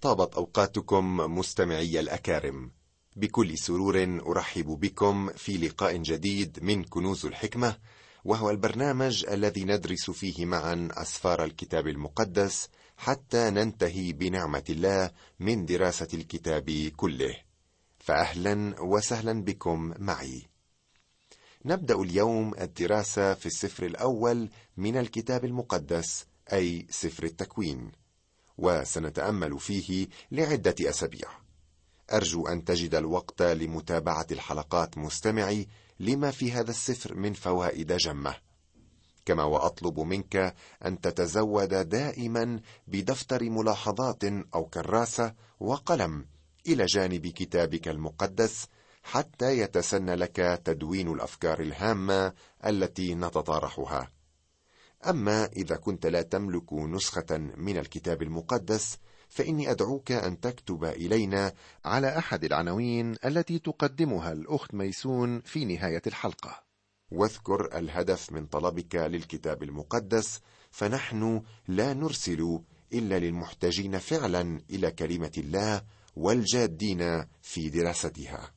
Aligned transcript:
طابت 0.00 0.34
أوقاتكم 0.34 1.16
مستمعي 1.16 2.00
الأكارم. 2.00 2.70
بكل 3.16 3.58
سرور 3.58 4.20
أرحب 4.26 4.66
بكم 4.66 5.28
في 5.28 5.56
لقاء 5.58 5.96
جديد 5.96 6.58
من 6.62 6.84
كنوز 6.84 7.26
الحكمة 7.26 7.76
وهو 8.24 8.50
البرنامج 8.50 9.26
الذي 9.30 9.64
ندرس 9.64 10.10
فيه 10.10 10.46
معا 10.46 10.88
أسفار 10.92 11.44
الكتاب 11.44 11.88
المقدس 11.88 12.68
حتى 12.96 13.50
ننتهي 13.50 14.12
بنعمة 14.12 14.64
الله 14.70 15.10
من 15.40 15.66
دراسة 15.66 16.08
الكتاب 16.14 16.70
كله. 16.96 17.36
فاهلا 17.98 18.82
وسهلا 18.82 19.44
بكم 19.44 19.94
معي. 19.98 20.42
نبدأ 21.64 21.94
اليوم 21.94 22.54
الدراسة 22.60 23.34
في 23.34 23.46
السفر 23.46 23.86
الأول 23.86 24.48
من 24.76 24.96
الكتاب 24.96 25.44
المقدس 25.44 26.26
أي 26.52 26.86
سفر 26.90 27.24
التكوين. 27.24 27.92
وسنتأمل 28.58 29.58
فيه 29.58 30.08
لعدة 30.32 30.74
أسابيع. 30.80 31.28
أرجو 32.12 32.46
أن 32.48 32.64
تجد 32.64 32.94
الوقت 32.94 33.42
لمتابعة 33.42 34.26
الحلقات 34.32 34.98
مستمعي 34.98 35.68
لما 36.00 36.30
في 36.30 36.52
هذا 36.52 36.70
السفر 36.70 37.14
من 37.14 37.32
فوائد 37.32 37.92
جمة. 37.92 38.34
كما 39.24 39.44
وأطلب 39.44 40.00
منك 40.00 40.54
أن 40.84 41.00
تتزود 41.00 41.88
دائما 41.88 42.60
بدفتر 42.86 43.50
ملاحظات 43.50 44.24
أو 44.54 44.64
كراسة 44.64 45.34
وقلم 45.60 46.26
إلى 46.66 46.84
جانب 46.86 47.26
كتابك 47.26 47.88
المقدس 47.88 48.66
حتى 49.02 49.58
يتسنى 49.58 50.14
لك 50.14 50.60
تدوين 50.64 51.08
الأفكار 51.12 51.60
الهامة 51.60 52.32
التي 52.66 53.14
نتطارحها 53.14 54.10
أما 55.06 55.46
إذا 55.46 55.76
كنت 55.76 56.06
لا 56.06 56.22
تملك 56.22 56.72
نسخة 56.72 57.38
من 57.56 57.78
الكتاب 57.78 58.22
المقدس 58.22 58.98
فإني 59.28 59.70
أدعوك 59.70 60.12
أن 60.12 60.40
تكتب 60.40 60.84
إلينا 60.84 61.52
على 61.84 62.18
أحد 62.18 62.44
العناوين 62.44 63.16
التي 63.24 63.58
تقدمها 63.58 64.32
الأخت 64.32 64.74
ميسون 64.74 65.40
في 65.40 65.64
نهاية 65.64 66.02
الحلقة. 66.06 66.62
واذكر 67.10 67.78
الهدف 67.78 68.32
من 68.32 68.46
طلبك 68.46 68.94
للكتاب 68.94 69.62
المقدس 69.62 70.40
فنحن 70.70 71.42
لا 71.68 71.94
نرسل 71.94 72.60
إلا 72.92 73.18
للمحتاجين 73.18 73.98
فعلا 73.98 74.62
إلى 74.70 74.90
كلمة 74.90 75.32
الله 75.38 75.82
والجادين 76.16 77.24
في 77.42 77.68
دراستها. 77.68 78.50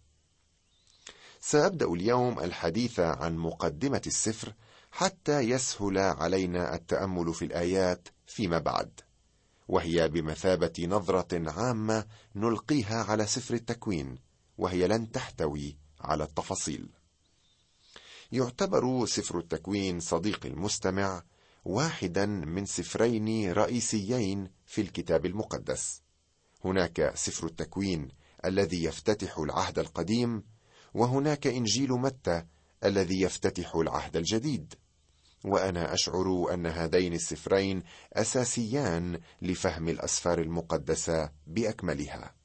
سأبدأ 1.40 1.86
اليوم 1.86 2.40
الحديث 2.40 3.00
عن 3.00 3.38
مقدمة 3.38 4.02
السفر 4.08 4.54
حتى 4.92 5.40
يسهل 5.40 5.98
علينا 5.98 6.76
التأمل 6.76 7.34
في 7.34 7.46
الآيات 7.46 8.08
فيما 8.28 8.60
بعد 8.60 9.00
وهي 9.68 10.08
بمثابة 10.08 10.74
نظرة 10.88 11.52
عامة 11.52 12.06
نلقيها 12.36 13.04
على 13.04 13.26
سفر 13.26 13.54
التكوين 13.54 14.20
وهي 14.58 14.88
لن 14.88 15.12
تحتوي 15.12 15.78
على 16.02 16.24
التفاصيل. 16.24 16.90
يعتبر 18.32 19.06
سفر 19.06 19.40
التكوين 19.40 20.00
صديقي 20.00 20.50
المستمع 20.50 21.24
واحدا 21.66 22.26
من 22.26 22.66
سفرين 22.66 23.52
رئيسيين 23.52 24.50
في 24.66 24.82
الكتاب 24.82 25.26
المقدس. 25.26 26.02
هناك 26.66 27.12
سفر 27.16 27.48
التكوين 27.48 28.08
الذي 28.46 28.84
يفتتح 28.84 29.38
العهد 29.38 29.80
القديم 29.80 30.44
وهناك 30.94 31.48
إنجيل 31.48 31.92
متى 31.92 32.46
الذي 32.86 33.22
يفتتح 33.22 33.76
العهد 33.76 34.18
الجديد. 34.18 34.74
وأنا 35.46 35.94
أشعر 35.94 36.54
أن 36.54 36.66
هذين 36.68 37.14
السفرين 37.14 37.84
أساسيان 38.14 39.20
لفهم 39.42 39.90
الأسفار 39.90 40.42
المقدسة 40.42 41.32
بأكملها. 41.48 42.36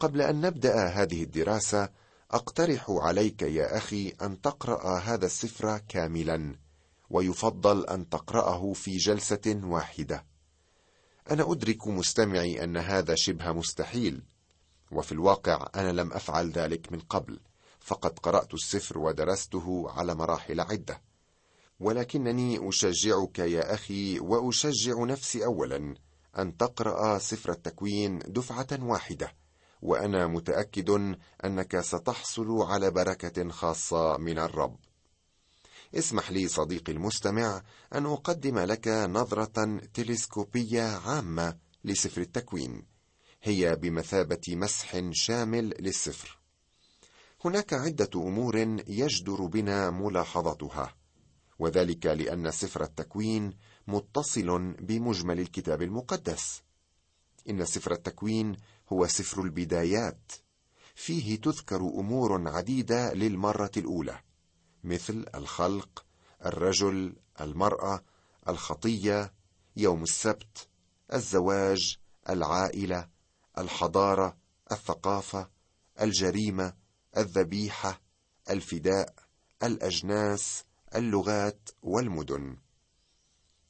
قبل 0.00 0.22
أن 0.22 0.40
نبدأ 0.40 0.86
هذه 0.86 1.22
الدراسة 1.22 1.88
أقترح 2.30 2.86
عليك 2.90 3.42
يا 3.42 3.76
أخي 3.76 4.08
أن 4.22 4.40
تقرأ 4.40 4.98
هذا 4.98 5.26
السفر 5.26 5.78
كاملا 5.78 6.58
ويفضل 7.10 7.86
أن 7.86 8.08
تقرأه 8.08 8.72
في 8.72 8.96
جلسة 8.96 9.60
واحدة. 9.64 10.26
أنا 11.30 11.52
أدرك 11.52 11.88
مستمعي 11.88 12.64
أن 12.64 12.76
هذا 12.76 13.14
شبه 13.14 13.52
مستحيل 13.52 14.22
وفي 14.92 15.12
الواقع 15.12 15.68
أنا 15.74 15.92
لم 15.92 16.12
أفعل 16.12 16.50
ذلك 16.50 16.92
من 16.92 17.00
قبل. 17.00 17.40
فقد 17.88 18.18
قرأت 18.18 18.54
السفر 18.54 18.98
ودرسته 18.98 19.90
على 19.90 20.14
مراحل 20.14 20.60
عدة. 20.60 21.02
ولكنني 21.80 22.68
أشجعك 22.68 23.38
يا 23.38 23.74
أخي 23.74 24.20
وأشجع 24.20 25.04
نفسي 25.04 25.44
اولا 25.44 25.94
أن 26.38 26.56
تقرأ 26.56 27.18
سفر 27.18 27.52
التكوين 27.52 28.18
دفعة 28.18 28.66
واحدة 28.80 29.34
وأنا 29.82 30.26
متأكد 30.26 31.16
أنك 31.44 31.80
ستحصل 31.80 32.62
على 32.62 32.90
بركة 32.90 33.48
خاصة 33.48 34.16
من 34.16 34.38
الرب. 34.38 34.76
اسمح 35.94 36.30
لي 36.30 36.48
صديقي 36.48 36.92
المستمع 36.92 37.62
أن 37.94 38.06
أقدم 38.06 38.58
لك 38.58 38.88
نظرة 38.88 39.80
تلسكوبية 39.94 40.82
عامة 40.82 41.56
لسفر 41.84 42.20
التكوين 42.20 42.86
هي 43.42 43.76
بمثابة 43.76 44.42
مسح 44.48 45.00
شامل 45.12 45.74
للسفر. 45.80 46.37
هناك 47.44 47.72
عدة 47.72 48.10
أمور 48.14 48.56
يجدر 48.88 49.46
بنا 49.46 49.90
ملاحظتها 49.90 50.94
وذلك 51.58 52.06
لأن 52.06 52.50
سفر 52.50 52.82
التكوين 52.82 53.52
متصل 53.86 54.74
بمجمل 54.80 55.40
الكتاب 55.40 55.82
المقدس. 55.82 56.62
إن 57.50 57.64
سفر 57.64 57.92
التكوين 57.92 58.56
هو 58.92 59.06
سفر 59.06 59.42
البدايات 59.42 60.32
فيه 60.94 61.40
تذكر 61.40 61.80
أمور 61.80 62.48
عديدة 62.48 63.14
للمرة 63.14 63.70
الأولى 63.76 64.20
مثل 64.84 65.26
الخلق 65.34 66.04
الرجل 66.44 67.16
المرأة 67.40 68.04
الخطية 68.48 69.32
يوم 69.76 70.02
السبت 70.02 70.68
الزواج 71.12 71.96
العائلة 72.28 73.08
الحضارة 73.58 74.36
الثقافة 74.72 75.50
الجريمة 76.00 76.72
الذبيحة 77.16 78.00
الفداء 78.50 79.14
الأجناس 79.62 80.64
اللغات 80.94 81.68
والمدن. 81.82 82.56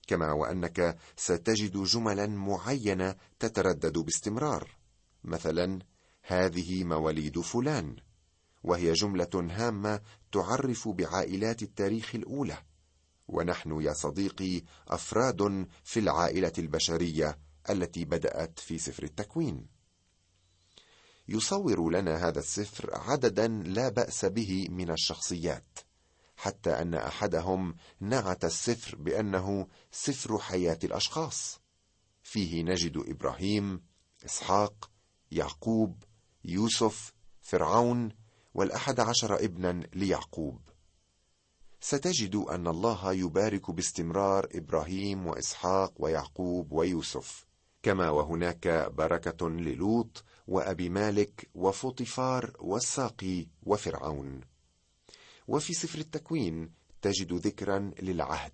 كما 0.06 0.32
وأنك 0.32 0.98
ستجد 1.16 1.76
جملا 1.82 2.26
معينة 2.26 3.14
تتردد 3.38 3.98
باستمرار. 3.98 4.76
مثلا 5.24 5.78
هذه 6.22 6.84
مواليد 6.84 7.40
فلان 7.40 7.96
وهي 8.64 8.92
جملة 8.92 9.30
هامة 9.34 10.00
تعرف 10.32 10.88
بعائلات 10.88 11.62
التاريخ 11.62 12.14
الأولى. 12.14 12.58
ونحن 13.28 13.80
يا 13.80 13.92
صديقي 13.92 14.62
أفراد 14.88 15.66
في 15.84 16.00
العائلة 16.00 16.52
البشرية 16.58 17.38
التي 17.70 18.04
بدأت 18.04 18.58
في 18.58 18.78
سفر 18.78 19.02
التكوين. 19.02 19.77
يصور 21.28 21.90
لنا 21.90 22.28
هذا 22.28 22.38
السفر 22.38 22.90
عددا 22.94 23.48
لا 23.48 23.88
بأس 23.88 24.24
به 24.24 24.66
من 24.70 24.90
الشخصيات 24.90 25.78
حتى 26.36 26.70
أن 26.70 26.94
أحدهم 26.94 27.76
نعت 28.00 28.44
السفر 28.44 28.96
بأنه 28.96 29.66
سفر 29.92 30.38
حياة 30.38 30.78
الأشخاص. 30.84 31.60
فيه 32.22 32.62
نجد 32.62 32.96
إبراهيم 32.96 33.82
إسحاق 34.24 34.90
يعقوب 35.30 36.02
يوسف 36.44 37.12
فرعون 37.40 38.08
والأحد 38.54 39.00
عشر 39.00 39.44
ابنا 39.44 39.80
ليعقوب. 39.94 40.60
ستجد 41.80 42.36
أن 42.36 42.66
الله 42.66 43.12
يبارك 43.12 43.70
باستمرار 43.70 44.48
إبراهيم 44.54 45.26
وإسحاق 45.26 45.92
ويعقوب 45.96 46.72
ويوسف 46.72 47.46
كما 47.82 48.10
وهناك 48.10 48.92
بركة 48.92 49.48
للوط 49.48 50.24
وأبي 50.48 50.88
مالك 50.88 51.50
وفوطفار 51.54 52.52
والساقي 52.58 53.46
وفرعون. 53.62 54.40
وفي 55.48 55.74
سفر 55.74 55.98
التكوين 55.98 56.70
تجد 57.02 57.32
ذكرا 57.32 57.90
للعهد. 58.02 58.52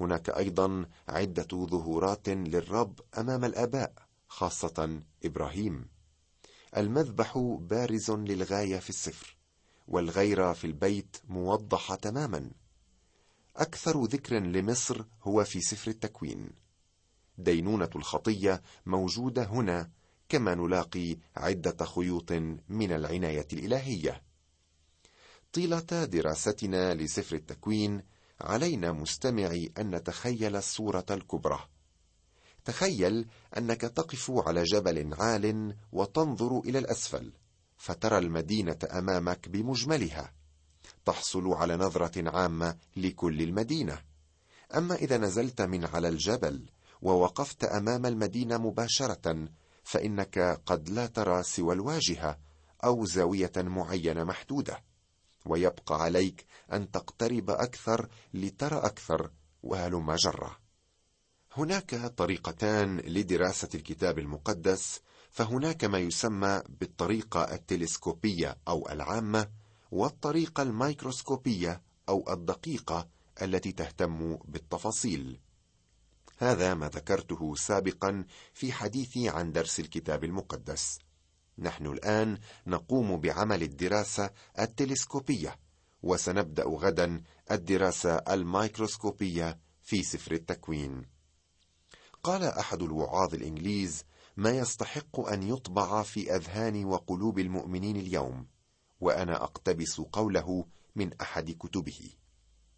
هناك 0.00 0.30
أيضا 0.30 0.86
عدة 1.08 1.66
ظهورات 1.66 2.28
للرب 2.28 3.00
أمام 3.18 3.44
الآباء 3.44 3.92
خاصة 4.28 5.00
إبراهيم. 5.24 5.88
المذبح 6.76 7.38
بارز 7.60 8.10
للغاية 8.10 8.78
في 8.78 8.90
السفر 8.90 9.36
والغيره 9.88 10.52
في 10.52 10.66
البيت 10.66 11.16
موضحه 11.28 11.94
تماما. 11.94 12.50
أكثر 13.56 14.04
ذكر 14.04 14.38
لمصر 14.38 15.04
هو 15.22 15.44
في 15.44 15.60
سفر 15.60 15.90
التكوين. 15.90 16.50
دينونة 17.38 17.90
الخطية 17.96 18.62
موجودة 18.86 19.44
هنا 19.44 19.90
كما 20.32 20.54
نلاقي 20.54 21.16
عدة 21.36 21.84
خيوط 21.84 22.32
من 22.68 22.92
العناية 22.92 23.46
الإلهية. 23.52 24.22
طيلة 25.52 26.04
دراستنا 26.04 26.94
لسفر 26.94 27.36
التكوين 27.36 28.02
علينا 28.40 28.92
مستمعي 28.92 29.72
أن 29.78 29.94
نتخيل 29.94 30.56
الصورة 30.56 31.06
الكبرى. 31.10 31.68
تخيل 32.64 33.26
أنك 33.56 33.80
تقف 33.80 34.30
على 34.30 34.62
جبل 34.62 35.14
عال 35.14 35.76
وتنظر 35.92 36.60
إلى 36.60 36.78
الأسفل 36.78 37.32
فترى 37.76 38.18
المدينة 38.18 38.78
أمامك 38.92 39.48
بمجملها. 39.48 40.32
تحصل 41.04 41.48
على 41.48 41.76
نظرة 41.76 42.30
عامة 42.30 42.76
لكل 42.96 43.42
المدينة. 43.42 43.98
أما 44.76 44.94
إذا 44.94 45.18
نزلت 45.18 45.62
من 45.62 45.84
على 45.84 46.08
الجبل 46.08 46.70
ووقفت 47.02 47.64
أمام 47.64 48.06
المدينة 48.06 48.58
مباشرة 48.58 49.48
فإنك 49.82 50.38
قد 50.66 50.88
لا 50.88 51.06
ترى 51.06 51.42
سوى 51.42 51.74
الواجهة 51.74 52.38
أو 52.84 53.04
زاوية 53.04 53.52
معينة 53.56 54.24
محدودة 54.24 54.82
ويبقى 55.46 56.02
عليك 56.02 56.46
أن 56.72 56.90
تقترب 56.90 57.50
أكثر 57.50 58.08
لترى 58.34 58.76
أكثر 58.78 59.30
وهلم 59.62 60.14
جرة. 60.14 60.58
هناك 61.52 61.94
طريقتان 61.94 62.96
لدراسة 62.96 63.68
الكتاب 63.74 64.18
المقدس 64.18 65.00
فهناك 65.30 65.84
ما 65.84 65.98
يسمى 65.98 66.62
بالطريقة 66.68 67.54
التلسكوبية 67.54 68.56
أو 68.68 68.88
العامة 68.88 69.48
والطريقة 69.90 70.62
الميكروسكوبية 70.62 71.82
أو 72.08 72.32
الدقيقة 72.32 73.08
التي 73.42 73.72
تهتم 73.72 74.36
بالتفاصيل. 74.44 75.40
هذا 76.42 76.74
ما 76.74 76.88
ذكرته 76.88 77.54
سابقا 77.54 78.24
في 78.52 78.72
حديثي 78.72 79.28
عن 79.28 79.52
درس 79.52 79.80
الكتاب 79.80 80.24
المقدس. 80.24 80.98
نحن 81.58 81.86
الآن 81.86 82.38
نقوم 82.66 83.20
بعمل 83.20 83.62
الدراسة 83.62 84.30
التلسكوبية 84.58 85.58
وسنبدأ 86.02 86.64
غدا 86.64 87.22
الدراسة 87.50 88.14
الميكروسكوبية 88.14 89.58
في 89.82 90.02
سفر 90.02 90.32
التكوين. 90.32 91.06
قال 92.22 92.44
أحد 92.44 92.82
الوعاظ 92.82 93.34
الإنجليز 93.34 94.04
ما 94.36 94.50
يستحق 94.50 95.20
أن 95.20 95.42
يطبع 95.42 96.02
في 96.02 96.36
أذهان 96.36 96.84
وقلوب 96.84 97.38
المؤمنين 97.38 97.96
اليوم 97.96 98.46
وأنا 99.00 99.44
أقتبس 99.44 100.00
قوله 100.00 100.66
من 100.96 101.10
أحد 101.20 101.50
كتبه. 101.50 102.10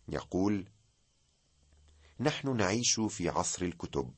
يقول 0.09 0.69
نحن 2.21 2.57
نعيش 2.57 3.01
في 3.01 3.29
عصر 3.29 3.65
الكتب 3.65 4.11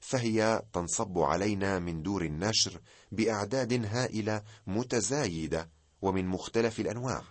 فهي 0.00 0.62
تنصب 0.72 1.18
علينا 1.18 1.78
من 1.78 2.02
دور 2.02 2.24
النشر 2.24 2.80
بأعداد 3.12 3.86
هائلة 3.86 4.42
متزايدة 4.66 5.70
ومن 6.02 6.26
مختلف 6.26 6.80
الأنواع. 6.80 7.24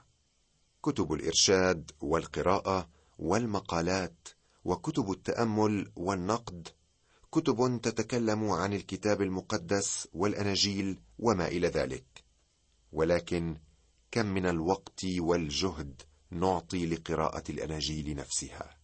كتب 0.84 1.14
الإرشاد 1.14 1.92
والقراءة 2.02 2.90
والمقالات 3.20 4.28
وكتب 4.66 5.12
التأمل 5.12 5.92
والنقد 5.96 6.68
كتب 7.32 7.82
تتكلم 7.84 8.50
عن 8.50 8.74
الكتاب 8.74 9.22
المقدس 9.22 10.08
والأناجيل 10.14 11.00
وما 11.20 11.48
إلى 11.48 11.68
ذلك. 11.68 12.24
ولكن 12.92 13.58
كم 14.12 14.26
من 14.26 14.46
الوقت 14.46 15.06
والجهد 15.06 16.02
نعطي 16.32 16.86
لقراءة 16.86 17.44
الأناجيل 17.52 18.16
نفسها؟ 18.16 18.79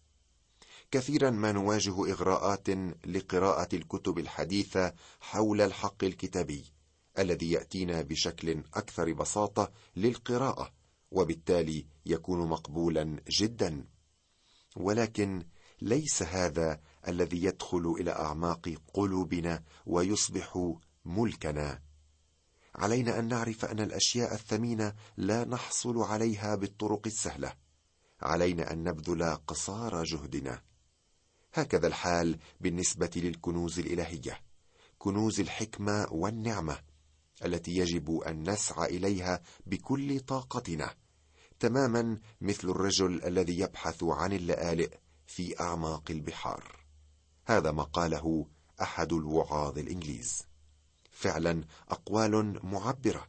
كثيرا 0.91 1.29
ما 1.29 1.51
نواجه 1.51 2.11
إغراءات 2.11 2.69
لقراءة 3.05 3.75
الكتب 3.75 4.19
الحديثة 4.19 4.93
حول 5.19 5.61
الحق 5.61 6.03
الكتابي 6.03 6.73
الذي 7.19 7.51
يأتينا 7.51 8.01
بشكل 8.01 8.63
أكثر 8.73 9.13
بساطة 9.13 9.71
للقراءة 9.95 10.71
وبالتالي 11.11 11.85
يكون 12.05 12.49
مقبولا 12.49 13.19
جدا. 13.29 13.85
ولكن 14.75 15.45
ليس 15.81 16.23
هذا 16.23 16.79
الذي 17.07 17.43
يدخل 17.43 17.95
إلى 17.99 18.11
أعماق 18.11 18.73
قلوبنا 18.93 19.63
ويصبح 19.85 20.75
ملكنا. 21.05 21.81
علينا 22.75 23.19
أن 23.19 23.27
نعرف 23.27 23.65
أن 23.65 23.79
الأشياء 23.79 24.33
الثمينة 24.33 24.93
لا 25.17 25.45
نحصل 25.45 25.97
عليها 25.97 26.55
بالطرق 26.55 27.01
السهلة. 27.05 27.53
علينا 28.21 28.71
أن 28.73 28.83
نبذل 28.83 29.35
قصارى 29.35 30.03
جهدنا. 30.03 30.61
هكذا 31.55 31.87
الحال 31.87 32.37
بالنسبة 32.61 33.11
للكنوز 33.15 33.79
الإلهية 33.79 34.41
كنوز 34.97 35.39
الحكمة 35.39 36.07
والنعمة 36.11 36.79
التي 37.45 37.71
يجب 37.71 38.17
أن 38.17 38.49
نسعى 38.49 38.97
إليها 38.97 39.41
بكل 39.65 40.19
طاقتنا. 40.19 40.93
تماما 41.59 42.19
مثل 42.41 42.69
الرجل 42.69 43.23
الذي 43.23 43.59
يبحث 43.59 44.03
عن 44.03 44.33
اللآلئ 44.33 44.89
في 45.27 45.59
أعماق 45.59 46.03
البحار. 46.11 46.85
هذا 47.45 47.71
ما 47.71 47.83
قاله 47.83 48.47
أحد 48.81 49.13
الوعاظ 49.13 49.77
الإنجليز. 49.77 50.43
فعلا 51.11 51.63
أقوال 51.89 52.59
معبرة. 52.63 53.27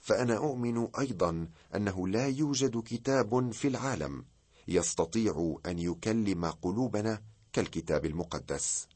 فأنا 0.00 0.36
أؤمن 0.36 0.88
أيضا 0.98 1.48
أنه 1.74 2.08
لا 2.08 2.28
يوجد 2.28 2.82
كتاب 2.82 3.52
في 3.52 3.68
العالم 3.68 4.24
يستطيع 4.68 5.58
أن 5.66 5.78
يكلم 5.78 6.44
قلوبنا 6.44 7.22
كالكتاب 7.52 8.04
المقدس. 8.04 8.88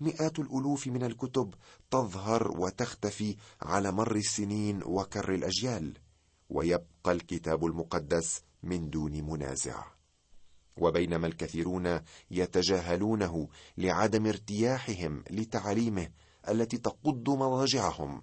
مئات 0.00 0.38
الألوف 0.38 0.86
من 0.86 1.02
الكتب 1.04 1.54
تظهر 1.90 2.60
وتختفي 2.60 3.36
على 3.62 3.92
مر 3.92 4.16
السنين 4.16 4.82
وكر 4.84 5.34
الأجيال 5.34 5.98
ويبقى 6.50 7.12
الكتاب 7.12 7.64
المقدس 7.64 8.42
من 8.62 8.90
دون 8.90 9.12
منازع. 9.30 9.84
وبينما 10.76 11.26
الكثيرون 11.26 12.00
يتجاهلونه 12.30 13.48
لعدم 13.78 14.26
ارتياحهم 14.26 15.24
لتعاليمه 15.30 16.08
التي 16.48 16.78
تقض 16.78 17.30
مضاجعهم 17.30 18.22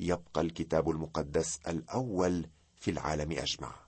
يبقى 0.00 0.40
الكتاب 0.40 0.90
المقدس 0.90 1.58
الأول 1.68 2.46
في 2.76 2.90
العالم 2.90 3.32
أجمع. 3.32 3.83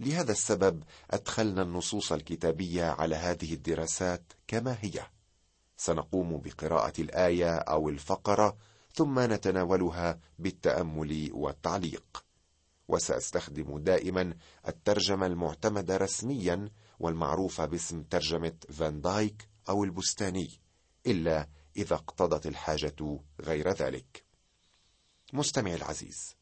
لهذا 0.00 0.32
السبب 0.32 0.82
أدخلنا 1.10 1.62
النصوص 1.62 2.12
الكتابية 2.12 2.84
على 2.84 3.16
هذه 3.16 3.54
الدراسات 3.54 4.32
كما 4.46 4.76
هي. 4.80 5.06
سنقوم 5.76 6.38
بقراءة 6.38 7.00
الآية 7.00 7.54
أو 7.56 7.88
الفقرة 7.88 8.56
ثم 8.94 9.20
نتناولها 9.20 10.20
بالتأمل 10.38 11.30
والتعليق. 11.32 12.24
وسأستخدم 12.88 13.78
دائما 13.78 14.34
الترجمة 14.68 15.26
المعتمدة 15.26 15.96
رسميا 15.96 16.70
والمعروفة 17.00 17.64
باسم 17.66 18.02
ترجمة 18.02 18.54
فان 18.70 19.00
دايك 19.00 19.48
أو 19.68 19.84
البستاني 19.84 20.50
إلا 21.06 21.48
إذا 21.76 21.94
اقتضت 21.94 22.46
الحاجة 22.46 23.20
غير 23.40 23.72
ذلك. 23.72 24.24
مستمعي 25.32 25.74
العزيز 25.74 26.36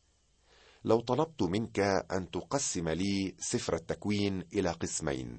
لو 0.84 1.00
طلبت 1.00 1.42
منك 1.42 1.80
أن 2.12 2.30
تقسم 2.30 2.88
لي 2.88 3.34
سفر 3.38 3.74
التكوين 3.74 4.44
إلى 4.52 4.70
قسمين 4.70 5.38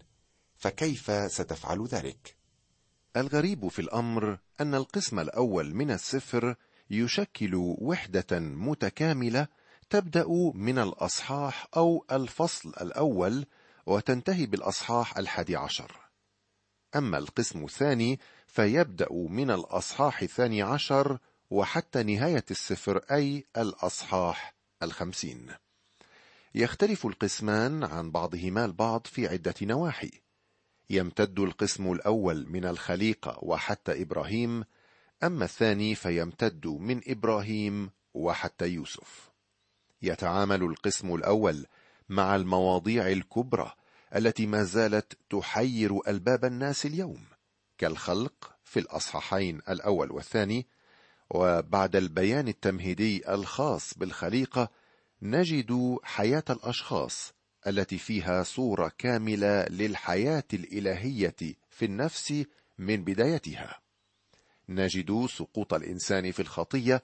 فكيف 0.58 1.12
ستفعل 1.32 1.88
ذلك؟ 1.88 2.36
الغريب 3.18 3.68
في 3.68 3.80
الأمر 3.80 4.40
أن 4.62 4.76
القسم 4.76 5.20
الأول 5.20 5.76
من 5.76 5.92
السفر 5.92 6.56
يشكل 6.90 7.56
وحدة 7.56 8.40
متكاملة 8.40 9.48
تبدأ 9.90 10.26
من 10.54 10.80
الأصحاح 10.80 11.68
أو 11.78 12.06
الفصل 12.12 12.70
الأول 12.70 13.46
وتنتهي 13.86 14.46
بالأصحاح 14.46 15.18
الحادي 15.18 15.56
عشر. 15.56 16.00
أما 16.96 17.18
القسم 17.18 17.64
الثاني 17.64 18.20
فيبدأ 18.48 19.14
من 19.14 19.52
الأصحاح 19.52 20.22
الثاني 20.22 20.62
عشر 20.62 21.18
وحتى 21.50 22.04
نهاية 22.04 22.46
السفر 22.52 22.98
أي 22.98 23.46
الأصحاح 23.58 24.55
الخمسين. 24.84 25.48
يختلف 26.56 27.06
القسمان 27.06 27.84
عن 27.84 28.12
بعضهما 28.12 28.66
البعض 28.66 29.08
في 29.08 29.28
عدة 29.28 29.54
نواحي. 29.62 30.12
يمتد 30.90 31.40
القسم 31.40 31.92
الأول 31.92 32.50
من 32.50 32.66
الخليقة 32.66 33.40
وحتى 33.42 34.02
إبراهيم 34.02 34.64
أما 35.24 35.46
الثاني 35.46 35.96
فيمتد 35.96 36.68
من 36.68 37.02
إبراهيم 37.08 37.90
وحتى 38.14 38.68
يوسف. 38.68 39.32
يتعامل 40.02 40.64
القسم 40.64 41.16
الأول 41.16 41.66
مع 42.10 42.36
المواضيع 42.36 43.12
الكبرى 43.12 43.74
التي 44.16 44.46
ما 44.46 44.64
زالت 44.64 45.18
تحير 45.30 46.00
ألباب 46.08 46.46
الناس 46.46 46.86
اليوم 46.86 47.24
كالخلق 47.78 48.56
في 48.64 48.80
الأصحاحين 48.80 49.62
الأول 49.70 50.12
والثاني 50.12 50.68
وبعد 51.30 51.96
البيان 51.96 52.48
التمهيدي 52.48 53.34
الخاص 53.34 53.94
بالخليقة 53.98 54.70
نجد 55.22 55.98
حياة 56.04 56.44
الأشخاص 56.50 57.34
التي 57.68 57.98
فيها 57.98 58.44
صورة 58.44 58.92
كاملة 58.98 59.66
للحياة 59.66 60.44
الإلهية 60.54 61.36
في 61.70 61.86
النفس 61.86 62.46
من 62.78 63.04
بدايتها. 63.04 63.80
نجد 64.70 65.26
سقوط 65.26 65.74
الإنسان 65.74 66.32
في 66.32 66.40
الخطية 66.42 67.04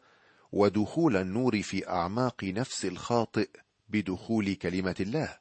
ودخول 0.51 1.17
النور 1.17 1.61
في 1.61 1.89
أعماق 1.89 2.43
نفس 2.43 2.85
الخاطئ 2.85 3.49
بدخول 3.89 4.53
كلمة 4.53 4.95
الله. 4.99 5.37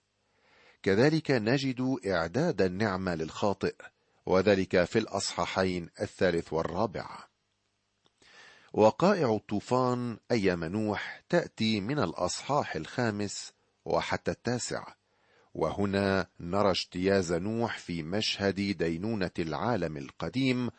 كذلك 0.83 1.31
نجد 1.31 1.97
إعداد 2.07 2.63
النعمة 2.63 3.15
للخاطئ 3.15 3.75
وذلك 4.27 4.85
في 4.85 4.99
الأصحاحين 4.99 5.89
الثالث 6.01 6.53
والرابع. 6.53 7.30
وقائع 8.73 9.35
الطوفان 9.35 10.19
أيام 10.31 10.65
نوح 10.65 11.23
تأتي 11.29 11.81
من 11.81 11.99
الأصحاح 11.99 12.77
الخامس 12.77 13.53
وحتى 13.85 14.31
التاسع. 14.31 14.85
وهنا 15.55 16.27
نرى 16.41 16.71
اجتياز 16.71 17.33
نوح 17.33 17.79
في 17.79 18.03
مشهد 18.03 18.55
دينونة 18.55 19.31
العالم 19.39 19.97
القديم 19.97 20.71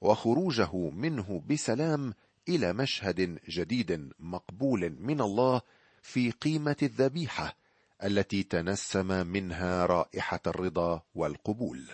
وخروجه 0.00 0.76
منه 0.76 1.42
بسلام 1.50 2.14
إلى 2.48 2.72
مشهد 2.72 3.38
جديد 3.48 4.10
مقبول 4.18 4.96
من 5.00 5.20
الله 5.20 5.60
في 6.02 6.30
قيمة 6.30 6.76
الذبيحة 6.82 7.56
التي 8.04 8.42
تنسم 8.42 9.26
منها 9.26 9.86
رائحة 9.86 10.40
الرضا 10.46 11.02
والقبول. 11.14 11.88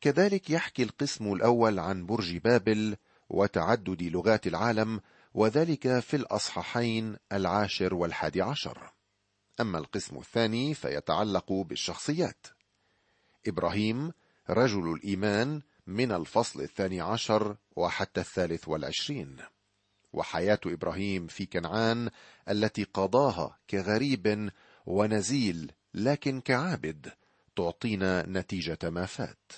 كذلك 0.00 0.50
يحكي 0.50 0.82
القسم 0.82 1.32
الأول 1.32 1.78
عن 1.78 2.06
برج 2.06 2.36
بابل 2.36 2.96
وتعدد 3.32 4.02
لغات 4.02 4.46
العالم 4.46 5.00
وذلك 5.34 5.98
في 5.98 6.16
الأصحاحين 6.16 7.16
العاشر 7.32 7.94
والحادي 7.94 8.42
عشر. 8.42 8.92
أما 9.60 9.78
القسم 9.78 10.18
الثاني 10.18 10.74
فيتعلق 10.74 11.52
بالشخصيات. 11.52 12.46
إبراهيم 13.46 14.12
رجل 14.50 14.92
الإيمان 14.92 15.62
من 15.86 16.12
الفصل 16.12 16.60
الثاني 16.60 17.00
عشر 17.00 17.56
وحتى 17.76 18.20
الثالث 18.20 18.68
والعشرين. 18.68 19.36
وحياة 20.12 20.60
إبراهيم 20.66 21.26
في 21.26 21.46
كنعان 21.46 22.10
التي 22.48 22.84
قضاها 22.84 23.58
كغريب 23.70 24.50
ونزيل 24.86 25.72
لكن 25.94 26.40
كعابد 26.40 27.12
تعطينا 27.56 28.26
نتيجة 28.28 28.78
ما 28.82 29.06
فات. 29.06 29.52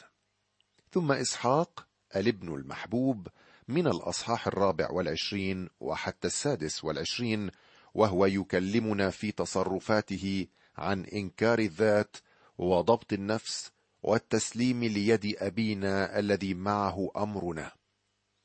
ثم 0.93 1.13
إسحاق 1.13 1.87
الابن 2.17 2.55
المحبوب 2.55 3.29
من 3.69 3.87
الأصحاح 3.87 4.47
الرابع 4.47 4.91
والعشرين 4.91 5.69
وحتى 5.81 6.27
السادس 6.27 6.85
والعشرين 6.85 7.51
وهو 7.95 8.27
يكلمنا 8.27 9.11
في 9.11 9.33
تصرفاته 9.33 10.47
عن 10.77 11.05
إنكار 11.05 11.59
الذات 11.59 12.17
وضبط 12.59 13.13
النفس 13.13 13.71
والتسليم 14.03 14.85
ليد 14.85 15.37
أبينا 15.39 16.19
الذي 16.19 16.55
معه 16.55 17.11
أمرنا. 17.17 17.73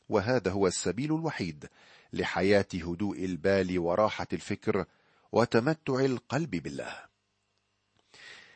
وهذا 0.09 0.51
هو 0.51 0.67
السبيل 0.67 1.15
الوحيد 1.15 1.69
لحياة 2.13 2.65
هدوء 2.73 3.25
البال 3.25 3.79
وراحة 3.79 4.27
الفكر 4.33 4.85
وتمتع 5.31 5.99
القلب 5.99 6.49
بالله. 6.49 6.95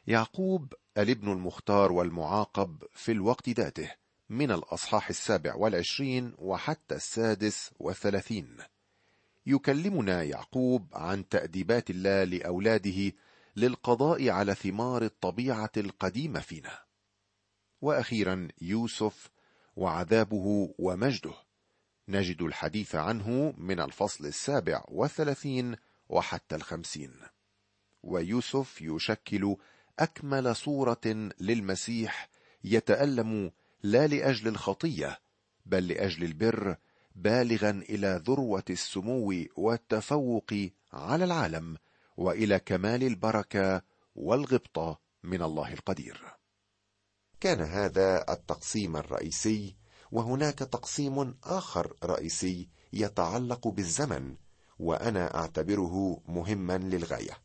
يعقوب 0.08 0.74
الابن 0.98 1.32
المختار 1.32 1.92
والمعاقب 1.92 2.84
في 2.92 3.12
الوقت 3.12 3.50
ذاته. 3.50 4.03
من 4.30 4.52
الأصحاح 4.52 5.10
السابع 5.10 5.56
والعشرين 5.56 6.34
وحتى 6.38 6.96
السادس 6.96 7.72
والثلاثين 7.80 8.58
يكلمنا 9.46 10.24
يعقوب 10.24 10.88
عن 10.94 11.30
تأديبات 11.30 11.90
الله 11.90 12.24
لأولاده 12.24 13.14
للقضاء 13.56 14.30
على 14.30 14.56
ثمار 14.56 15.02
الطبيعة 15.04 15.72
القديمة 15.78 16.40
فينا. 16.40 16.80
وأخيرا 17.82 18.48
يوسف 18.62 19.30
وعذابه 19.76 20.74
ومجده. 20.80 21.34
نجد 22.08 22.42
الحديث 22.42 22.96
عنه 22.96 23.54
من 23.58 23.80
الفصل 23.80 24.26
السابع 24.26 24.84
والثلاثين 24.88 25.76
وحتى 26.10 26.56
الخمسين. 26.56 27.14
ويوسف 28.04 28.82
يشكل 28.82 29.56
أكمل 30.00 30.56
صورة 30.56 31.32
للمسيح 31.40 32.30
يتألم 32.64 33.52
لا 33.84 34.08
لأجل 34.08 34.48
الخطية 34.48 35.20
بل 35.66 35.88
لأجل 35.88 36.24
البر 36.24 36.78
بالغا 37.16 37.70
إلى 37.70 38.22
ذروة 38.28 38.64
السمو 38.70 39.34
والتفوق 39.56 40.54
على 40.94 41.24
العالم 41.24 41.78
وإلى 42.18 42.60
كمال 42.60 43.04
البركة 43.04 43.82
والغبطه 44.16 45.00
من 45.24 45.42
الله 45.42 45.74
القدير. 45.74 46.24
كان 47.40 47.62
هذا 47.62 48.34
التقسيم 48.34 48.98
الرئيسي 48.98 49.76
وهناك 50.12 50.60
تقسيم 50.60 51.38
آخر 51.44 51.94
رئيسي 52.04 52.70
يتعلق 52.94 53.68
بالزمن 53.68 54.36
وأنا 54.80 55.36
أعتبره 55.36 56.22
مهما 56.28 56.78
للغاية. 56.78 57.38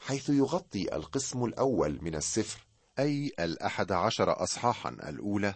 حيث 0.00 0.28
يغطي 0.28 0.96
القسم 0.96 1.44
الأول 1.44 1.98
من 2.02 2.14
السفر 2.14 2.66
أي 2.98 3.32
الأحد 3.40 3.92
عشر 3.92 4.42
اصحاحا 4.42 4.90
الأولى 4.90 5.54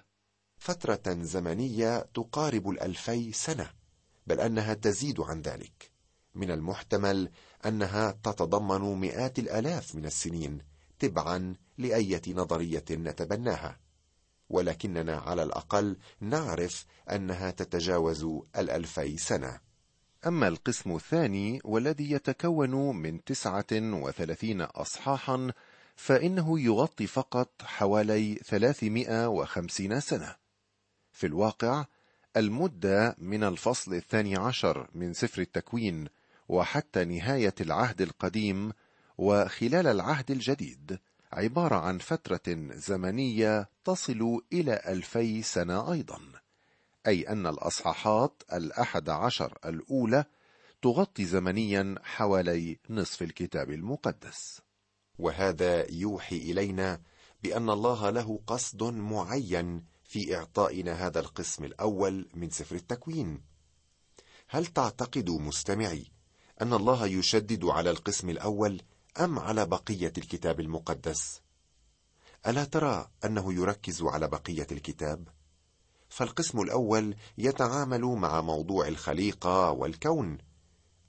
فترة 0.59 1.23
زمنية 1.23 1.99
تقارب 2.14 2.68
الألفي 2.68 3.33
سنة 3.33 3.71
بل 4.26 4.40
أنها 4.40 4.75
تزيد 4.75 5.21
عن 5.21 5.42
ذلك. 5.42 5.90
من 6.35 6.50
المحتمل 6.50 7.30
أنها 7.66 8.11
تتضمن 8.11 9.00
مئات 9.00 9.38
الآلاف 9.38 9.95
من 9.95 10.07
السنين 10.07 10.59
تبعا 10.99 11.54
لأية 11.78 12.23
نظرية 12.28 12.85
نتبناها. 12.90 13.78
ولكننا 14.49 15.16
على 15.16 15.42
الأقل 15.42 15.97
نعرف 16.21 16.87
أنها 17.11 17.50
تتجاوز 17.50 18.26
الألفي 18.57 19.16
سنة. 19.16 19.61
أما 20.26 20.49
القسم 20.49 20.97
الثاني 20.97 21.61
والذي 21.64 22.11
يتكون 22.11 22.97
من 22.97 23.25
تسعة 23.25 23.66
وثلاثين 23.73 24.61
اصحاحا 24.61 25.52
فإنه 25.98 26.60
يغطي 26.60 27.06
فقط 27.06 27.62
حوالي 27.62 28.34
ثلاثمائة 28.34 29.28
وخمسين 29.28 30.00
سنة. 30.00 30.36
في 31.12 31.26
الواقع 31.26 31.84
المدة 32.36 33.16
من 33.18 33.44
الفصل 33.44 33.94
الثاني 33.94 34.36
عشر 34.36 34.88
من 34.94 35.12
سفر 35.12 35.42
التكوين 35.42 36.08
وحتى 36.48 37.04
نهاية 37.04 37.54
العهد 37.60 38.00
القديم 38.00 38.72
وخلال 39.18 39.86
العهد 39.86 40.30
الجديد 40.30 40.98
عبارة 41.32 41.76
عن 41.76 41.98
فترة 41.98 42.70
زمنية 42.72 43.68
تصل 43.84 44.40
إلى 44.52 44.82
ألفي 44.86 45.42
سنة 45.42 45.92
أيضا 45.92 46.20
أي 47.06 47.28
أن 47.28 47.46
الأصحاحات 47.46 48.42
الأحد 48.52 49.08
عشر 49.08 49.58
الأولى 49.64 50.24
تغطي 50.82 51.24
زمنيا 51.24 51.94
حوالي 52.02 52.78
نصف 52.90 53.22
الكتاب 53.22 53.70
المقدس. 53.70 54.67
وهذا 55.18 55.90
يوحي 55.90 56.37
إلينا 56.37 57.00
بأن 57.42 57.70
الله 57.70 58.10
له 58.10 58.40
قصد 58.46 58.82
معين 58.82 59.84
في 60.04 60.37
إعطائنا 60.37 61.06
هذا 61.06 61.20
القسم 61.20 61.64
الأول 61.64 62.28
من 62.34 62.50
سفر 62.50 62.76
التكوين. 62.76 63.42
هل 64.48 64.66
تعتقد 64.66 65.30
مستمعي 65.30 66.06
أن 66.62 66.72
الله 66.72 67.06
يشدد 67.06 67.64
على 67.64 67.90
القسم 67.90 68.30
الأول 68.30 68.82
أم 69.20 69.38
على 69.38 69.66
بقية 69.66 70.12
الكتاب 70.18 70.60
المقدس؟ 70.60 71.40
ألا 72.46 72.64
ترى 72.64 73.10
أنه 73.25 73.54
يركز 73.54 74.02
على 74.02 74.28
بقية 74.28 74.66
الكتاب؟ 74.72 75.28
فالقسم 76.08 76.60
الأول 76.60 77.16
يتعامل 77.38 78.02
مع 78.02 78.40
موضوع 78.40 78.88
الخليقة 78.88 79.70
والكون 79.70 80.38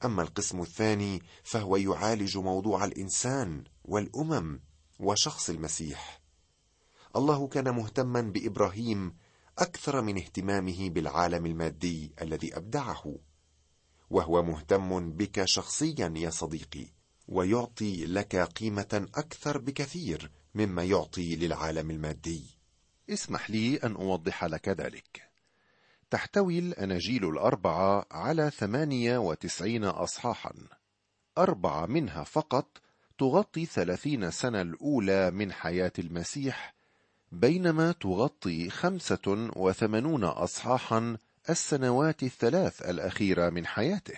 أما 0.05 0.21
القسم 0.21 0.61
الثاني 0.61 1.21
فهو 1.43 1.75
يعالج 1.75 2.37
موضوع 2.37 2.85
الإنسان 2.85 3.63
والأمم 3.85 4.59
وشخص 4.99 5.49
المسيح. 5.49 6.21
الله 7.15 7.47
كان 7.47 7.75
مهتما 7.75 8.21
بإبراهيم 8.21 9.15
أكثر 9.57 10.01
من 10.01 10.17
اهتمامه 10.17 10.89
بالعالم 10.89 11.45
المادي 11.45 12.13
الذي 12.21 12.57
أبدعه 12.57 13.15
وهو 14.09 14.43
مهتم 14.43 15.11
بك 15.11 15.45
شخصيا 15.45 16.13
يا 16.15 16.29
صديقي 16.29 16.85
ويعطي 17.27 18.05
لك 18.05 18.35
قيمة 18.35 19.07
أكثر 19.15 19.57
بكثير 19.57 20.31
مما 20.55 20.83
يعطي 20.83 21.35
للعالم 21.35 21.91
المادي. 21.91 22.43
اسمح 23.09 23.49
لي 23.49 23.77
أن 23.77 23.95
أوضح 23.95 24.43
لك 24.43 24.69
ذلك. 24.69 25.28
تحتوي 26.09 26.59
الأناجيل 26.59 27.29
الأربعة 27.29 28.05
على 28.11 28.51
ثمانية 28.51 29.17
وتسعين 29.17 29.83
اصحاحا. 29.83 30.53
أربعة 31.37 31.85
منها 31.85 32.23
فقط 32.23 32.81
تغطي 33.17 33.65
ثلاثين 33.65 34.31
سنة 34.31 34.61
الأولى 34.61 35.31
من 35.31 35.51
حياة 35.51 35.91
المسيح 35.99 36.73
بينما 37.31 37.91
تغطي 37.91 38.69
خمسة 38.69 39.49
وثمانون 39.55 40.23
اصحاحا 40.23 41.17
السنوات 41.49 42.23
الثلاث 42.23 42.81
الأخيرة 42.81 43.49
من 43.49 43.65
حياته. 43.65 44.17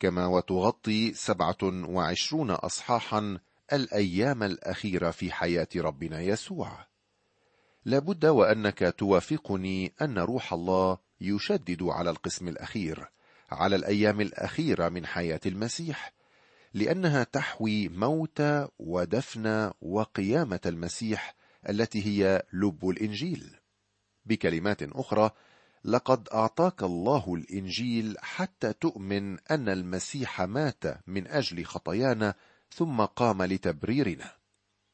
كما 0.00 0.26
وتغطي 0.26 1.14
سبعة 1.14 1.58
وعشرون 1.62 2.50
أصحاحا 2.50 3.38
الأيام 3.72 4.42
الأخيرة 4.42 5.10
في 5.10 5.32
حياة 5.32 5.68
ربنا 5.76 6.20
يسوع. 6.20 6.87
لابد 7.88 8.26
وأنك 8.26 8.94
توافقني 8.98 9.92
أن 10.02 10.18
روح 10.18 10.52
الله 10.52 10.98
يشدد 11.20 11.82
على 11.82 12.10
القسم 12.10 12.48
الأخير 12.48 13.08
على 13.50 13.76
الأيام 13.76 14.20
الأخيرة 14.20 14.88
من 14.88 15.06
حياة 15.06 15.40
المسيح 15.46 16.12
لأنها 16.74 17.24
تحوي 17.24 17.88
موت 17.88 18.42
ودفن 18.78 19.70
وقيامة 19.80 20.60
المسيح 20.66 21.34
التي 21.68 22.06
هي 22.06 22.42
لب 22.52 22.88
الإنجيل. 22.88 23.56
بكلمات 24.26 24.82
أخرى 24.82 25.30
لقد 25.84 26.28
أعطاك 26.28 26.82
الله 26.82 27.34
الإنجيل 27.34 28.16
حتى 28.20 28.72
تؤمن 28.72 29.38
أن 29.50 29.68
المسيح 29.68 30.42
مات 30.42 30.84
من 31.06 31.26
أجل 31.26 31.64
خطايانا 31.64 32.34
ثم 32.74 33.00
قام 33.00 33.42
لتبريرنا. 33.42 34.32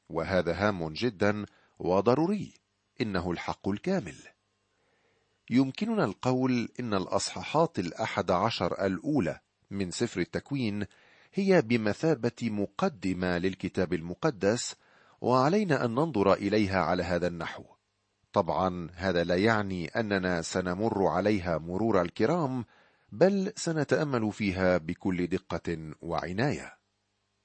وهذا 0.08 0.52
هام 0.52 0.92
جدا 0.92 1.46
وضروري. 1.78 2.63
إنه 3.00 3.30
الحق 3.30 3.68
الكامل. 3.68 4.14
يمكننا 5.50 6.04
القول 6.04 6.68
إن 6.80 6.94
الأصحاحات 6.94 7.78
الأحد 7.78 8.30
عشر 8.30 8.86
الأولى 8.86 9.40
من 9.70 9.90
سفر 9.90 10.20
التكوين 10.20 10.86
هي 11.34 11.62
بمثابة 11.62 12.32
مقدمة 12.42 13.38
للكتاب 13.38 13.92
المقدس 13.92 14.74
وعلينا 15.20 15.84
أن 15.84 15.90
ننظر 15.90 16.32
إليها 16.32 16.80
على 16.80 17.02
هذا 17.02 17.26
النحو. 17.26 17.64
طبعا 18.32 18.90
هذا 18.94 19.24
لا 19.24 19.36
يعني 19.36 19.88
أننا 19.88 20.42
سنمر 20.42 21.06
عليها 21.06 21.58
مرور 21.58 22.02
الكرام 22.02 22.64
بل 23.12 23.52
سنتأمل 23.56 24.32
فيها 24.32 24.78
بكل 24.78 25.26
دقة 25.26 25.94
وعناية. 26.02 26.78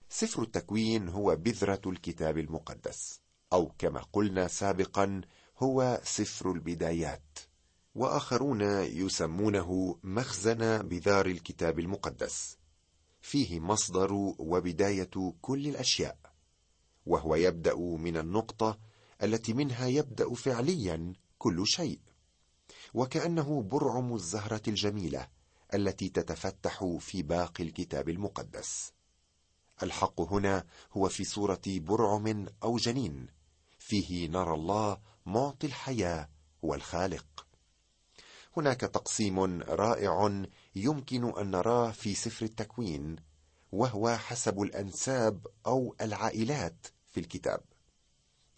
سفر 0.09 0.41
التكوين 0.41 1.09
هو 1.09 1.35
بذرة 1.35 1.81
الكتاب 1.85 2.37
المقدس 2.37 3.21
أو 3.53 3.71
كما 3.77 4.01
قلنا 4.13 4.47
سابقا 4.47 5.21
هو 5.59 6.01
سفر 6.03 6.51
البدايات 6.51 7.39
وآخرون 7.95 8.61
يسمونه 8.81 9.99
مخزن 10.03 10.87
بذار 10.87 11.25
الكتاب 11.25 11.79
المقدس. 11.79 12.57
فيه 13.21 13.59
مصدر 13.59 14.13
وبداية 14.39 15.33
كل 15.41 15.67
الأشياء 15.67 16.17
وهو 17.05 17.35
يبدأ 17.35 17.75
من 17.75 18.17
النقطة 18.17 18.79
التي 19.23 19.53
منها 19.53 19.87
يبدأ 19.87 20.33
فعليا 20.33 21.13
كل 21.37 21.67
شيء 21.67 21.99
وكأنه 22.93 23.61
برعم 23.61 24.13
الزهرة 24.13 24.61
الجميلة 24.67 25.27
التي 25.73 26.09
تتفتح 26.09 26.97
في 26.99 27.23
باقي 27.23 27.63
الكتاب 27.63 28.09
المقدس. 28.09 28.93
الحق 29.83 30.21
هنا 30.21 30.65
هو 30.91 31.09
في 31.09 31.23
صورة 31.23 31.61
برعم 31.67 32.45
أو 32.63 32.77
جنين 32.77 33.27
فيه 33.79 34.27
نرى 34.27 34.53
الله 34.53 34.97
معطي 35.29 35.67
الحياة 35.67 36.29
والخالق. 36.61 37.47
هناك 38.57 38.79
تقسيم 38.79 39.61
رائع 39.61 40.45
يمكن 40.75 41.37
أن 41.37 41.51
نراه 41.51 41.91
في 41.91 42.15
سفر 42.15 42.45
التكوين 42.45 43.15
وهو 43.71 44.17
حسب 44.17 44.61
الأنساب 44.61 45.47
أو 45.65 45.95
العائلات 46.01 46.87
في 47.07 47.19
الكتاب. 47.19 47.61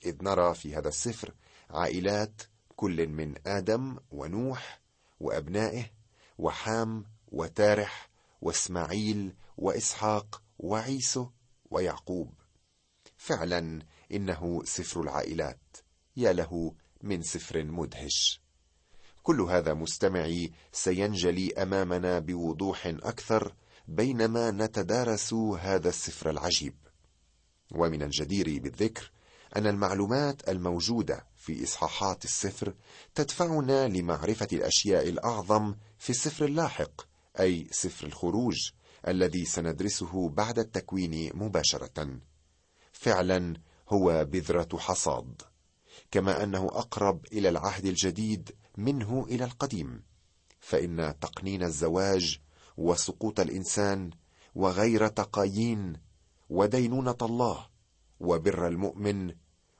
إذ 0.06 0.24
نرى 0.24 0.54
في 0.54 0.76
هذا 0.76 0.88
السفر 0.88 1.34
عائلات 1.70 2.42
كل 2.76 3.08
من 3.08 3.36
آدم 3.48 3.98
ونوح 4.12 4.82
وأبنائه 5.20 5.92
وحام 6.38 7.06
وتارح 7.28 8.10
وإسماعيل 8.42 9.36
وإسحاق 9.58 10.44
وعيسو 10.60 11.30
ويعقوب. 11.72 12.34
فعلا 13.18 13.82
إنه 14.12 14.62
سفر 14.66 15.02
العائلات. 15.02 15.78
يا 16.18 16.34
له 16.34 16.74
من 17.02 17.22
سفر 17.22 17.64
مدهش. 17.64 18.42
كل 19.24 19.42
هذا 19.42 19.74
مستمعي 19.74 20.52
سينجلي 20.72 21.54
أمامنا 21.54 22.20
بوضوح 22.20 22.86
أكثر 22.86 23.56
بينما 23.88 24.52
نتدارس 24.52 25.34
هذا 25.34 25.90
السفر 25.90 26.30
العجيب. 26.30 26.76
ومن 27.72 28.04
الجدير 28.04 28.60
بالذكر 28.60 29.12
أن 29.56 29.68
المعلومات 29.68 30.50
الموجودة 30.50 31.28
في 31.36 31.64
إصحاحات 31.64 32.26
السفر 32.26 32.74
تدفعنا 33.16 33.88
لمعرفة 33.88 34.48
الأشياء 34.54 35.10
الأعظم 35.10 35.76
في 35.98 36.10
السفر 36.10 36.46
اللاحق 36.46 37.02
أي 37.40 37.68
سفر 37.72 38.08
الخروج 38.08 38.72
الذي 39.08 39.46
سندرسه 39.46 40.30
بعد 40.30 40.60
التكوين 40.60 41.32
مباشرة. 41.34 42.20
فعلا 42.92 43.54
هو 43.90 44.26
بذرة 44.26 44.78
حصاد. 44.78 45.42
كما 46.12 46.44
أنه 46.44 46.66
أقرب 46.66 47.26
إلى 47.34 47.50
العهد 47.50 47.86
الجديد 47.86 48.52
منه 48.78 49.26
إلى 49.30 49.44
القديم. 49.44 50.04
فإن 50.60 51.14
تقنين 51.22 51.64
الزواج 51.64 52.40
وسقوط 52.78 53.40
الإنسان 53.40 54.10
وغير 54.56 55.08
قايين 55.08 55.94
ودينونة 56.50 57.18
الله 57.22 57.68
وبر 58.20 58.68
المؤمن 58.68 59.36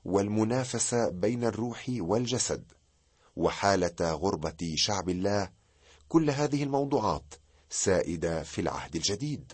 والمنافسة 0.06 1.10
بين 1.10 1.44
الروح 1.44 1.86
والجسد 2.00 2.72
وحالة 3.36 4.12
غربة 4.12 4.74
شعب 4.76 5.10
الله 5.10 5.50
كل 6.08 6.30
هذه 6.30 6.64
الموضوعات 6.64 7.34
سائدة 7.70 8.44
في 8.44 8.62
العهد 8.62 8.96
الجديد. 8.96 9.54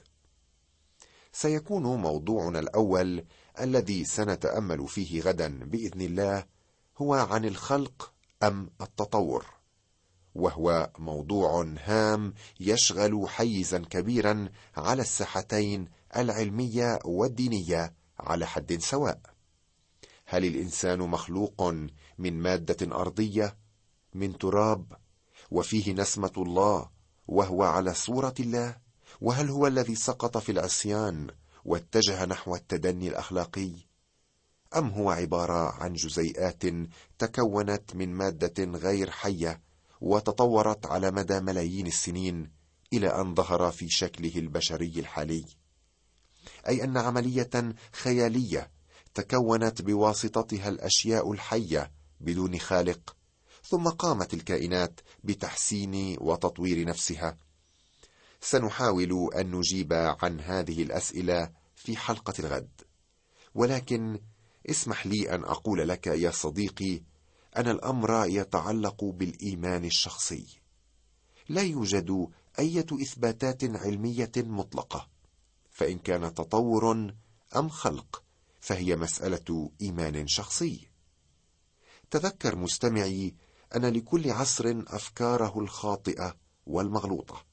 سيكون 1.31 1.83
موضوعنا 1.83 2.59
الأول 2.59 3.25
الذي 3.59 4.05
سنتأمل 4.05 4.87
فيه 4.87 5.21
غدا 5.21 5.59
بإذن 5.65 6.01
الله 6.01 6.45
هو 6.97 7.13
عن 7.13 7.45
الخلق 7.45 8.13
أم 8.43 8.69
التطور؟ 8.81 9.45
وهو 10.35 10.91
موضوع 10.99 11.65
هام 11.83 12.33
يشغل 12.59 13.29
حيزا 13.29 13.79
كبيرا 13.79 14.49
على 14.77 15.01
الساحتين 15.01 15.87
العلمية 16.15 16.99
والدينية 17.05 17.93
على 18.19 18.47
حد 18.47 18.77
سواء. 18.81 19.19
هل 20.25 20.45
الإنسان 20.45 20.99
مخلوق 20.99 21.61
من 22.17 22.33
مادة 22.33 22.95
أرضية 22.95 23.57
من 24.13 24.37
تراب 24.37 24.93
وفيه 25.51 25.93
نسمة 25.93 26.31
الله 26.37 26.89
وهو 27.27 27.63
على 27.63 27.93
صورة 27.93 28.33
الله؟ 28.39 28.77
وهل 29.21 29.49
هو 29.49 29.67
الذي 29.67 29.95
سقط 29.95 30.37
في 30.37 30.51
العصيان 30.51 31.27
واتجه 31.65 32.25
نحو 32.25 32.55
التدني 32.55 33.07
الأخلاقي؟ 33.07 33.86
أم 34.75 34.89
هو 34.89 35.11
عبارة 35.11 35.83
عن 35.83 35.93
جزيئات 35.93 36.63
تكونت 37.19 37.95
من 37.95 38.13
مادة 38.13 38.63
غير 38.63 39.11
حية 39.11 39.61
وتطورت 40.01 40.85
على 40.85 41.11
مدى 41.11 41.39
ملايين 41.39 41.87
السنين 41.87 42.51
إلى 42.93 43.07
أن 43.21 43.35
ظهر 43.35 43.71
في 43.71 43.89
شكله 43.89 44.35
البشري 44.35 44.93
الحالي. 44.97 45.45
أي 46.67 46.83
أن 46.83 46.97
عملية 46.97 47.75
خيالية 47.93 48.71
تكونت 49.13 49.81
بواسطتها 49.81 50.69
الأشياء 50.69 51.31
الحية 51.31 51.91
بدون 52.19 52.59
خالق 52.59 53.15
ثم 53.63 53.89
قامت 53.89 54.33
الكائنات 54.33 54.99
بتحسين 55.23 56.17
وتطوير 56.21 56.87
نفسها. 56.87 57.37
سنحاول 58.41 59.29
أن 59.35 59.51
نجيب 59.51 59.93
عن 59.93 60.39
هذه 60.39 60.83
الأسئلة 60.83 61.51
في 61.75 61.97
حلقة 61.97 62.33
الغد 62.39 62.81
ولكن 63.55 64.19
اسمح 64.69 65.07
لي 65.07 65.35
أن 65.35 65.43
أقول 65.43 65.87
لك 65.87 66.07
يا 66.07 66.31
صديقي 66.31 67.01
أن 67.57 67.67
الأمر 67.67 68.25
يتعلق 68.25 69.03
بالإيمان 69.03 69.85
الشخصي. 69.85 70.45
لا 71.49 71.61
يوجد 71.61 72.27
إيه 72.59 72.85
إثباتات 72.93 73.63
علمية 73.63 74.31
مطلقة 74.37 75.07
فإن 75.71 75.99
كان 75.99 76.33
تطور 76.33 77.13
أم 77.55 77.69
خلق 77.69 78.23
فهي 78.59 78.95
مسألة 78.95 79.71
إيمان 79.81 80.27
شخصي. 80.27 80.87
تذكر 82.11 82.55
مستمعي 82.55 83.35
أن 83.75 83.85
لكل 83.85 84.31
عصر 84.31 84.83
أفكاره 84.87 85.59
الخاطئة 85.59 86.35
والمغلوطة 86.65 87.45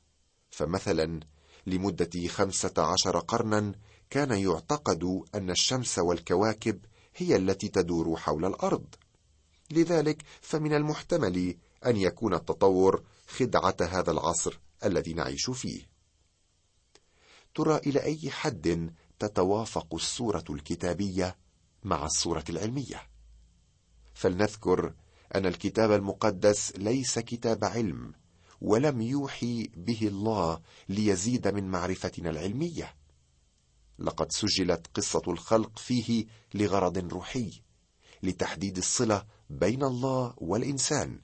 فمثلا 0.51 1.21
لمدة 1.67 2.29
خمسة 2.29 2.73
عشر 2.79 3.19
قرنا 3.19 3.73
كان 4.11 4.31
يعتقد 4.39 5.23
أن 5.35 5.51
الشمس 5.51 5.99
والكواكب 5.99 6.85
هي 7.17 7.37
التي 7.37 7.69
تدور 7.69 8.17
حول 8.17 8.45
الأرض. 8.45 8.87
لذلك 9.71 10.23
فمن 10.41 10.75
المحتمل 10.75 11.57
أن 11.87 11.97
يكون 11.97 12.35
التطور 12.35 13.05
خدعة 13.29 13.77
هذا 13.81 14.11
العصر 14.11 14.61
الذي 14.85 15.15
نعيش 15.15 15.51
فيه. 15.51 15.89
ترى 17.55 17.77
إلى 17.77 18.03
أي 18.03 18.31
حد 18.31 18.95
تتوافق 19.19 19.95
الصورة 19.95 20.45
الكتابية 20.51 21.37
مع 21.85 22.05
الصورة 22.05 22.45
العلمية؟ 22.49 23.09
فلنذكر 24.15 24.95
أن 25.35 25.47
الكتاب 25.47 25.93
المقدس 25.93 26.73
ليس 26.77 27.19
كتاب 27.19 27.65
علم 27.65 28.13
ولم 28.61 29.03
يوحي 29.03 29.71
به 29.77 29.99
الله 30.03 30.61
ليزيد 30.89 31.49
من 31.49 31.71
معرفتنا 31.71 32.31
العلمية. 32.31 32.95
لقد 33.99 34.33
سجلت 34.33 34.87
قصة 34.95 35.23
الخلق 35.29 35.79
فيه 35.79 36.27
لغرض 36.55 36.99
روحي 36.99 37.63
لتحديد 38.23 38.77
الصلة 38.77 39.25
بين 39.51 39.83
الله 39.83 40.35
والإنسان 40.37 41.21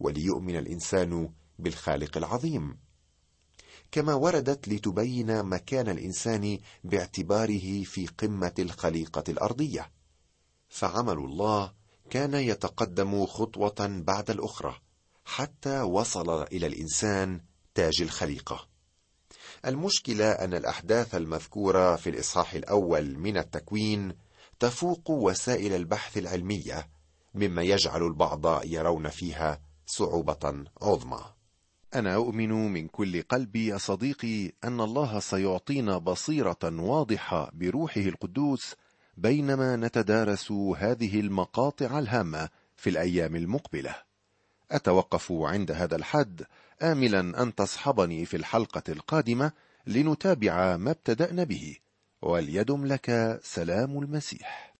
وليؤمن 0.00 0.56
الإنسان 0.56 1.32
بالخالق 1.58 2.16
العظيم. 2.16 2.78
كما 3.92 4.14
وردت 4.14 4.68
لتبين 4.68 5.42
مكان 5.42 5.88
الإنسان 5.88 6.58
باعتباره 6.84 7.82
في 7.82 8.06
قمة 8.06 8.54
الخليقة 8.58 9.24
الأرضية. 9.28 9.90
فعمل 10.68 11.18
الله 11.18 11.72
كان 12.10 12.34
يتقدم 12.34 13.26
خطوة 13.26 14.02
بعد 14.06 14.30
الأخرى 14.30 14.80
حتى 15.24 15.80
وصل 15.80 16.42
إلى 16.42 16.66
الإنسان 16.66 17.40
تاج 17.74 18.02
الخليقة. 18.02 18.71
المشكلة 19.66 20.30
أن 20.30 20.54
الأحداث 20.54 21.14
المذكورة 21.14 21.96
في 21.96 22.10
الإصحاح 22.10 22.54
الأول 22.54 23.18
من 23.18 23.36
التكوين 23.36 24.12
تفوق 24.60 25.10
وسائل 25.10 25.72
البحث 25.72 26.18
العلمية 26.18 26.88
مما 27.34 27.62
يجعل 27.62 28.02
البعض 28.02 28.64
يرون 28.64 29.08
فيها 29.08 29.60
صعوبة 29.86 30.64
عظمى. 30.82 31.24
أنا 31.94 32.14
أؤمن 32.14 32.72
من 32.72 32.88
كل 32.88 33.22
قلبي 33.22 33.66
يا 33.66 33.78
صديقي 33.78 34.52
أن 34.64 34.80
الله 34.80 35.20
سيعطينا 35.20 35.98
بصيرة 35.98 36.58
واضحة 36.62 37.50
بروحه 37.54 38.00
القدوس 38.00 38.74
بينما 39.16 39.76
نتدارس 39.76 40.52
هذه 40.52 41.20
المقاطع 41.20 41.98
الهامة 41.98 42.48
في 42.76 42.90
الأيام 42.90 43.36
المقبلة. 43.36 43.94
أتوقف 44.70 45.32
عند 45.32 45.70
هذا 45.70 45.96
الحد 45.96 46.42
املا 46.82 47.42
أن 47.42 47.54
تصحبني 47.54 48.24
في 48.24 48.36
الحلقة 48.36 48.82
القادمة 48.88 49.52
لنتابع 49.86 50.76
ما 50.76 50.90
ابتدأنا 50.90 51.44
به. 51.44 51.76
وليدم 52.22 52.86
لك 52.86 53.38
سلام 53.42 53.98
المسيح. 53.98 54.70